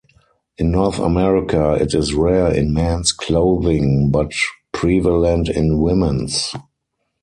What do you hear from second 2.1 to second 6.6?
rare in men's clothing, but prevalent in women's.